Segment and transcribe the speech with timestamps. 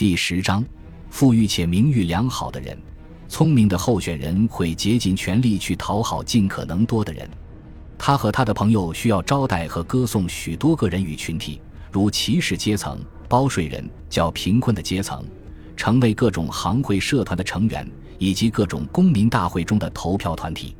[0.00, 0.64] 第十章，
[1.10, 2.74] 富裕且名誉良好的人，
[3.28, 7.28] 聪明的候选人会竭尽全力去讨好尽可能多的人。
[7.98, 11.60] 他和他的朋友需要招待和歌颂许多个人与群体，
[11.92, 15.22] 如骑士阶层、包税人、较贫困的阶层，
[15.76, 17.86] 成为各种行会社团的成员，
[18.16, 20.74] 以及各种公民大会中的投票团体。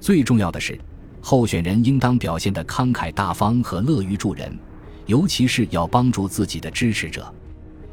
[0.00, 0.76] 最重要的是，
[1.20, 4.58] 候选人应当表现得慷慨大方和乐于助人，
[5.06, 7.32] 尤其是要帮助自己的支持者。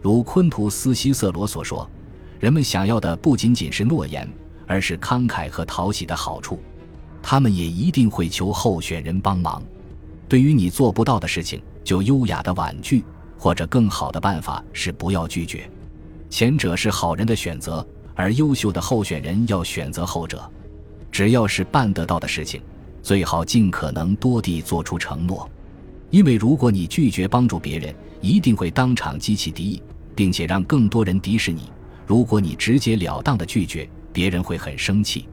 [0.03, 1.89] 如昆图斯西瑟罗所说，
[2.37, 4.29] 人们想要的不仅仅是诺言，
[4.67, 6.59] 而是慷慨和讨喜的好处。
[7.21, 9.63] 他们也一定会求候选人帮忙。
[10.27, 13.01] 对于你做不到的事情，就优雅的婉拒，
[13.37, 15.71] 或者更好的办法是不要拒绝。
[16.29, 20.51] 前者是好人的选择，而优秀的候选人要选择后者。
[21.13, 22.61] 只要是办得到的事情，
[23.01, 25.49] 最好尽可能多地做出承诺，
[26.09, 29.81] 因为如果你拒绝帮助别人，一定会当场激起敌意。
[30.15, 31.71] 并且让更多人敌视你。
[32.05, 35.25] 如果你直截了当的拒绝，别人会很生气；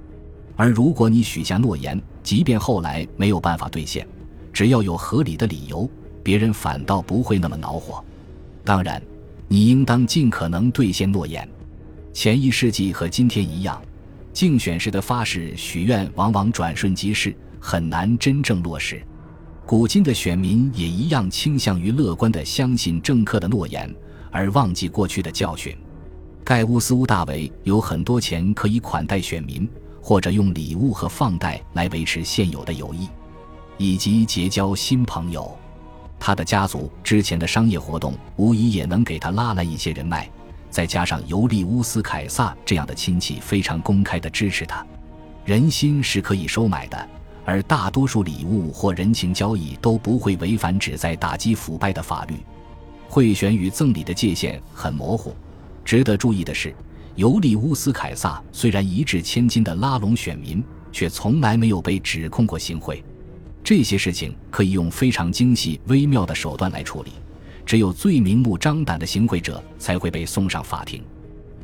[0.57, 4.07] 而如果你许下诺言，即便后来没有办法兑现，
[4.53, 5.89] 只要有合理的理由，
[6.23, 8.03] 别人反倒不会那么恼火。
[8.65, 9.03] 当然，
[9.49, 11.49] 你应当尽可能兑现诺言。
[12.13, 13.81] 前一世纪和今天一样，
[14.33, 19.03] 竞选时的发誓许愿往往转瞬即逝，很难真正落实。
[19.67, 23.93] 古今的选民也一样倾向于乐观的相信政客的诺言。
[24.31, 25.77] 而忘记过去的教训。
[26.45, 29.69] 盖乌斯·乌大维有很多钱可以款待选民，
[30.01, 33.09] 或者用礼物和放贷来维持现有的友谊，
[33.79, 35.57] 以及结交新朋友。
[36.19, 40.29] 他的家族之前的商业活动无疑也能给他拉来一些人脉，
[40.71, 44.85] 再加上尤利乌斯·凯撒这样的亲戚非常公开的支持他。
[45.45, 47.09] 人心是可以收买的，
[47.45, 52.35] 而大多数礼物或人情交易都不会违反旨在打击腐败的法律。
[53.11, 55.35] 贿选与赠礼的界限很模糊。
[55.85, 56.73] 值得注意的是，
[57.17, 63.03] 尤利乌斯·凯撒虽然一掷千金的拉拢选民，却从来没有被指控过行贿。
[63.65, 67.11] 这些事情可以用非常精细微妙的手段来处理。
[67.67, 71.03] 只有最明目张胆的行贿者才会被送上法庭。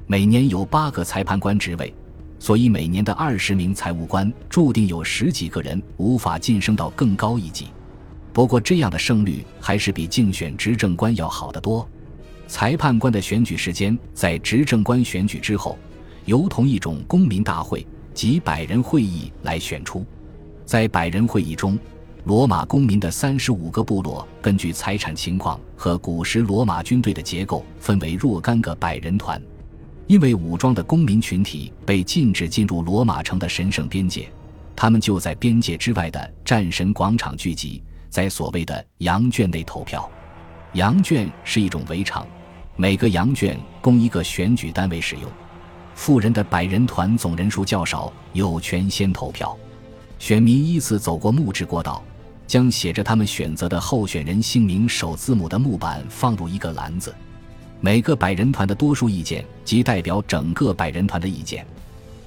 [0.09, 1.94] 每年有八个裁判官职位，
[2.41, 7.69] 所以每年的二十名财务官注定有十几个人无法晋升到更高一级。
[8.36, 11.88] 不过，这样的胜率还是比竞选执政官要好得多。
[12.47, 15.78] 裁判官的选举时间在执政官选举之后，
[16.26, 20.04] 由同一种公民大会及百人会议来选出。
[20.66, 21.78] 在百人会议中，
[22.25, 29.41] 罗马公民的三十五个部落根据财产情况和古时罗马军队的结构，分为若干个百人团。
[30.06, 34.28] 因为武装的公民群体被禁止进入罗马城的神圣边界，
[34.76, 37.82] 他们就在边界之外的战神广场聚集。
[38.09, 40.11] 在所谓的羊圈内投票，
[40.72, 42.27] 羊圈是一种围场，
[42.77, 45.31] 每个羊圈供一个选举单位使用。
[45.94, 49.56] 富人的百人团总人数较少，有权先投票。
[50.19, 52.03] 选民依次走过木质过道，
[52.47, 57.15] 将写着他们选择的候选人姓名首字母的木板放入一个篮子。
[57.81, 61.67] 每个百人团的多数意见即代表整个百人团的意见。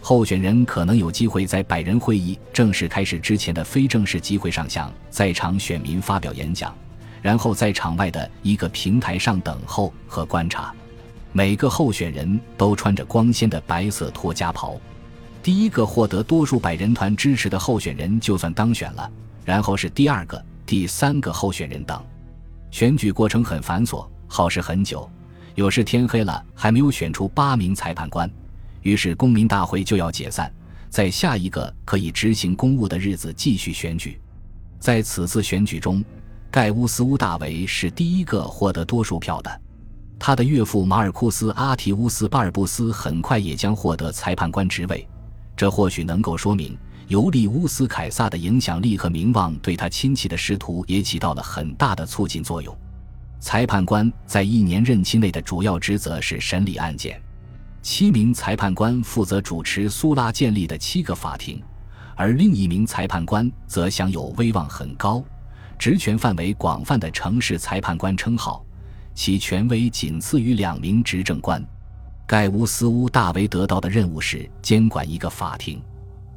[0.01, 6.73] 候选人可能有机会在百人会议正式开始之前的非正式机会上向在场选民发表演讲，
[7.21, 10.73] 然后在场外的一个平台上等候和观察。
[11.31, 14.79] 每个候选人都穿着光鲜的白色托家袍。
[15.43, 19.09] 第一个获得多数百人团支持的候选人就算当选了，
[19.45, 22.01] 然后是第二个、第三个候选人等。
[22.71, 25.09] 选举过程很繁琐，耗时很久，
[25.55, 28.29] 有时天黑了还没有选出八名裁判官。
[28.81, 30.51] 于是，公民大会就要解散，
[30.89, 34.19] 在下一个可以执行公务的日子继续选举。
[34.79, 36.03] 在此次选举中，
[36.49, 39.61] 盖乌斯·乌大维是第一个获得多数票的。
[40.17, 45.07] 他的岳父马尔库斯·阿提乌斯·巴尔布斯很快也将获得裁判官职位。
[45.55, 52.75] 这或许能够说明，尤利乌斯·凯撒的影响力和名望对他亲戚的仕途也起到了很大的促进作用。
[53.41, 57.21] 裁判官在一年任期内的主要职责是审理案件。
[57.91, 61.59] 七名裁判官负责主持苏拉建立的七个法庭，
[62.15, 65.23] 而另一名裁判官则享有威望很高、
[65.79, 68.63] 职权范围广泛的城市裁判官称号，
[69.15, 71.65] 其权威仅次于两名执政官。
[72.27, 75.81] 盖乌斯·乌大维得到的任务是监管一个法庭，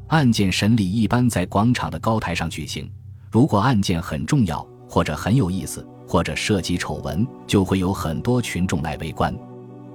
[0.06, 2.90] 案件审理一般在广场的高台上举行。
[3.30, 9.36] 如果案件很重要，或者很有意思，或者涉及丑闻，就会有很多群众来围观。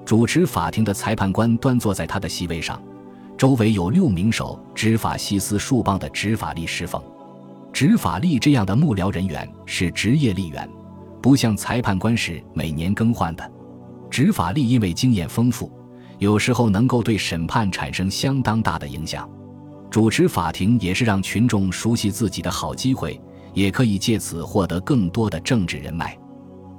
[0.08, 2.82] 主持法庭的裁判官端坐在他的席位上，
[3.38, 7.04] 周围有六名手执法西斯树棒的执法力侍奉。
[7.74, 10.66] 执法力这样的幕僚人员是职业力员，
[11.22, 13.52] 不像裁判官是每年更换的。
[14.10, 15.70] 执法力因为经验丰富，
[16.20, 19.30] 有时候能够对审判产生相当大的影响。
[19.92, 23.20] 主持法庭也是让群众熟悉自己的好机会，
[23.54, 26.18] 也可以借此获得更多的政治人脉。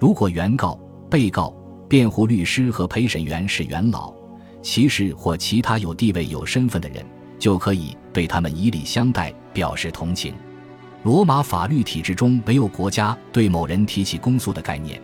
[0.00, 0.80] 如果原告、
[1.10, 1.54] 被告、
[1.88, 4.12] 辩护律师和陪审员是元老、
[4.60, 7.02] 骑士或其他有地位、有身份的人，
[7.38, 10.34] 就可以对他们以礼相待，表示同情。
[11.04, 15.00] 罗马法律体制中没有国家对某人提起公诉的概念，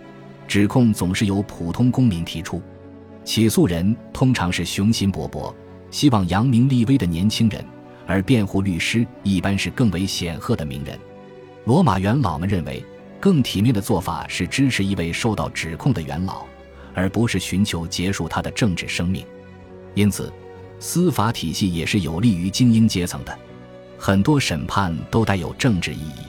[0.47, 2.61] 指控总是由普通公民提出。
[3.25, 5.55] 起诉人通常是雄心勃勃、
[5.91, 7.65] 希望扬名立威的年轻人，
[8.07, 10.99] 而辩护律师一般是更为显赫的名人。
[11.65, 12.85] 罗马元老们认为，
[13.19, 16.45] 更体面的做法是支持一位受到指控的元老，
[16.95, 19.27] 而不是寻求结束他的政治生命。
[19.95, 20.33] 因此，
[20.79, 23.39] 司法体系也是有利于精英阶层的。
[23.99, 26.25] 很多审判都带有政治意义，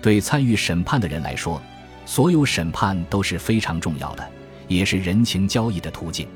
[0.00, 1.60] 对参与审判的人来说，
[2.06, 4.26] 所有审判都是非常重要的，
[4.66, 6.26] 也是人情交易的途径。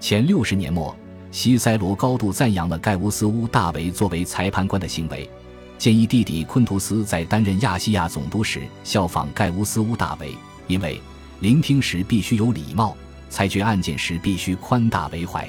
[0.00, 0.96] 前六十年末，
[1.30, 5.28] 西塞罗高度赞扬了盖乌斯·乌大维作为裁判官的行为，
[5.76, 10.34] 建议弟弟昆图斯在担任亚细亚总督时效仿盖乌斯·乌大维，
[10.66, 11.00] 因为
[11.40, 12.96] 聆听时必须有礼貌，
[13.30, 15.48] 裁决案件时必须宽大为怀，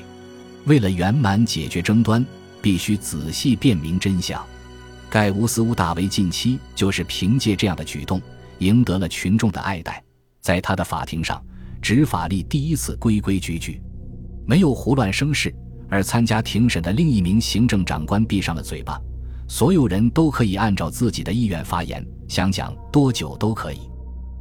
[0.65, 2.24] 为了圆满解决争端，
[2.62, 4.44] 必须仔细辨明真相。
[5.09, 8.21] 盖乌斯·乌大维近期就是凭借这样的举动
[8.59, 10.03] 赢得了群众的爱戴，
[10.41, 11.44] 在他的法庭上，
[11.81, 13.81] 执法力第一次规规矩矩，
[14.45, 15.53] 没有胡乱生事。
[15.91, 19.01] 而参加庭审的另一名行政长官闭上了嘴巴，
[19.47, 23.80] 所有人都可以按照自己的意愿发言，想讲多久都可以。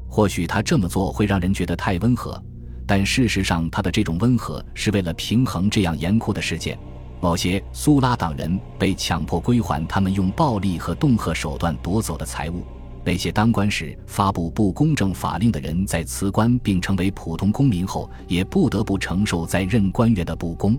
[0.08, 2.42] 或许他这么做会让人觉得太温和，
[2.86, 6.78] 但事实上，他的这种温和是为了平衡这样严酷的事件。
[7.20, 12.64] 某些苏拉党人被强迫归还他们用暴力和恫吓手段夺走的财物。
[13.04, 20.78] 那些当官时发布不公正法令的人，在辞官并成为普通公民后，也不得不承受在任官员的不公。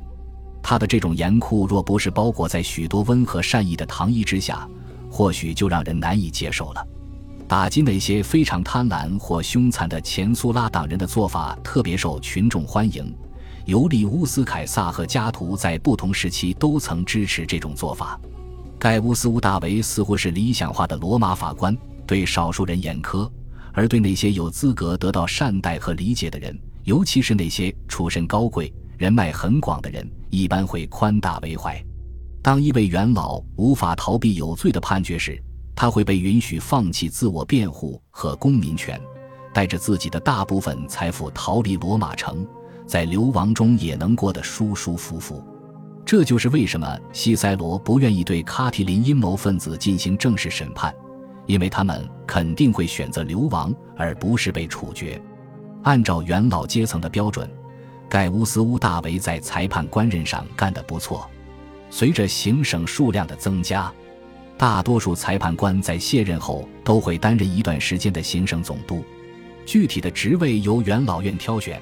[0.62, 4.68] 他的这种严酷，若不是包裹在许多温和善意的糖衣之下，
[5.10, 6.86] 或许就让人难以接受了。
[7.50, 13.12] 打击那些非常贪婪或凶残的前苏拉党人的做法，特别受群众欢迎。
[13.66, 18.22] 尤利乌斯·凯撒和加图在不同时期都曾支持这种做法。
[18.78, 21.76] 盖乌斯·乌大维似乎是理想化的罗马法官，
[22.06, 23.28] 对少数人严苛，
[23.74, 31.84] 而对那些有资格得到善待和理解的人，尤其是那些出身高贵、人脉很广的人，一般会宽大为怀。
[32.44, 35.42] 当一位元老无法逃避有罪的判决时，
[35.80, 39.00] 他会被允许放弃自我辩护和公民权，
[39.54, 42.46] 带着自己的大部分财富逃离罗马城。
[42.86, 45.42] 在流亡中也能过得舒舒服服，
[46.06, 50.94] 这就是为什么西塞罗不愿意对卡提林阴谋分子进行正式审判，
[51.46, 55.22] 因为他们肯定会选择流亡而不是被处决。
[55.84, 57.50] 按照元老阶层的标准，
[58.10, 61.26] 盖乌斯·乌大维在裁判官任上干得不错。
[61.90, 63.90] 随着行省数量的增加，
[64.60, 69.02] 大多数裁判官在卸任后都会担任一段时间的行省总督，
[69.66, 71.82] 具体的职位由元老院挑选。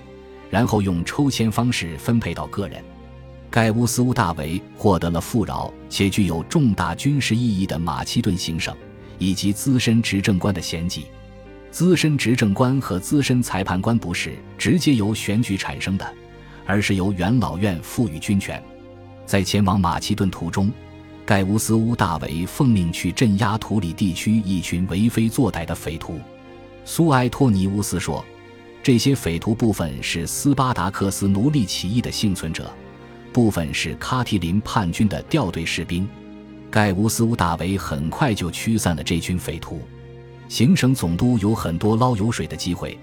[0.52, 2.82] 然后用抽签方式分配到个人。
[3.50, 8.74] 盖乌斯·乌大维获得了富饶且具有重大军事意义的马其顿行省，
[9.18, 11.08] 以及资深执政官的衔级。
[11.72, 16.14] 资深执政官和资深裁判官不是直接由选举产生的，
[16.66, 18.64] 而是由元老院赋予军权。
[19.26, 20.72] 在前往马其顿途中，
[21.28, 26.22] 盖乌斯·乌大维奉命去镇压图里地区一群为非作歹的匪徒。
[26.86, 28.24] 苏埃托尼乌斯说。
[28.82, 32.74] 这些匪徒部分是斯巴达克斯奴隶起义的幸存者，
[33.34, 36.08] 部分是卡提林叛军的掉队士兵。
[36.72, 39.82] 盖乌斯·乌大维很快就驱散了这群匪徒。
[40.48, 42.98] 行省总督有很多捞油水的机会，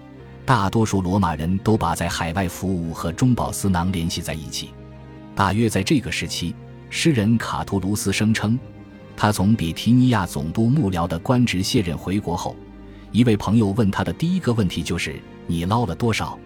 [0.47, 4.71] 大多数罗马人都把在海外服务和中饱私囊联系在一起。
[5.35, 6.55] 大约在这个时期，
[6.97, 8.57] 诗人卡图卢斯声称，
[9.17, 12.55] 他从比提尼亚总督幕僚的官职卸任回国后，
[13.11, 15.21] 一位朋友问他的第一个问题就是。
[15.49, 16.39] 你捞了多少？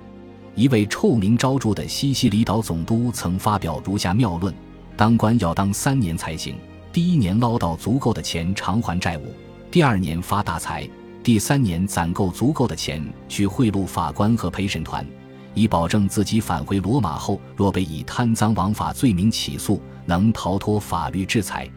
[0.55, 4.53] 一位臭名昭著的西西里岛总督曾发表如下妙论：
[4.97, 6.57] 当官要当三年才行。
[6.95, 9.27] 第一年捞到足够的钱偿还债务，
[9.71, 10.89] 第二年发大财，
[11.23, 15.07] 第三年攒够足够的钱去贿赂法官和陪审团，
[15.59, 21.69] 以保证自己返回罗马后，若被以贪赃枉法罪名起诉，能逃脱法律制裁。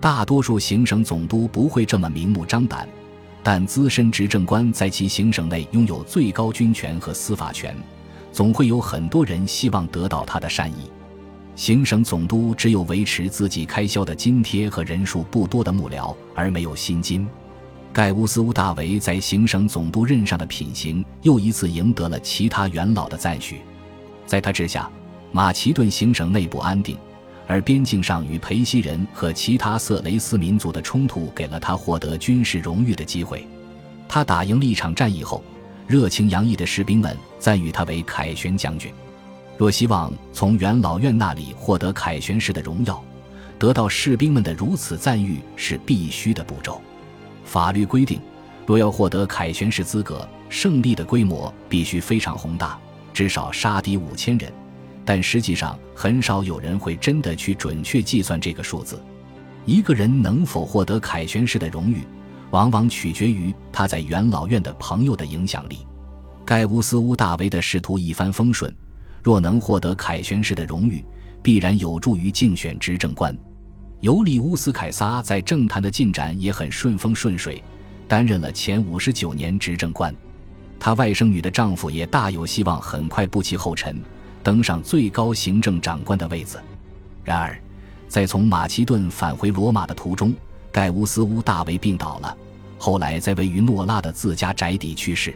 [0.00, 2.88] 大多数行省总督不会这么明目张胆。
[3.42, 7.76] 但资深执政官在其行省内拥有最高军权和司法权，
[8.32, 10.90] 总会有很多人希望得到他的善意。
[11.54, 17.26] 行省总督只有维持自己开销的津贴和人数不多的幕僚，而没有薪金。
[17.92, 23.60] 盖乌斯·乌大维在行省总督任上的品行又一次赢得了其他元老的赞许。
[24.26, 24.88] 在他之下，
[25.32, 26.96] 马其顿行省内部安定，
[27.46, 33.44] 而边境上与裴西人和其他色雷斯民族的冲突给了他获得军事荣誉的机会。
[34.08, 35.42] 他打赢了一场战役后，
[35.86, 38.92] 热情洋溢的士兵们赞誉他为凯旋将军。
[39.56, 43.02] 若希望从元老院那里获得凯旋式的荣耀，
[43.58, 46.80] 得到士兵们的如此赞誉是必须的步骤。
[47.48, 48.20] 法律规定，
[48.66, 52.78] 若要获得凯旋式资格，胜利的规模必须非常宏大，
[53.14, 54.52] 至少杀敌五千人。
[55.02, 59.02] 但实际上，很少有人会真的去准确计算这个数字。
[59.64, 62.02] 一个人能否获得凯旋式的荣誉，
[62.50, 65.86] 往往取决于他在元老院的朋友的影响力。
[66.44, 68.70] 盖乌斯·乌大维的仕途一帆风顺。
[69.22, 71.02] 若能获得凯旋式的荣誉，
[71.42, 73.34] 必然有助于竞选执政官。
[74.00, 77.62] 尤利乌斯·凯撒在政坛的进展也很顺风顺水，
[78.06, 80.14] 担任了前五十九年执政官。
[80.78, 84.00] 他外甥女的丈夫也大有希望很快步其后尘，
[84.44, 86.62] 登上最高行政长官的位子。
[87.24, 87.60] 然而，
[88.06, 90.32] 在从马其顿返回罗马的途中，
[90.70, 92.36] 盖乌斯·乌大维病倒了，
[92.78, 95.34] 后来在位于诺拉的自家宅邸去世。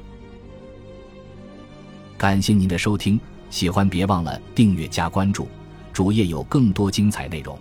[2.17, 3.19] 感谢您的收听。
[3.51, 5.47] 喜欢别忘了订阅加关注，
[5.93, 7.59] 主页有更多精彩内容。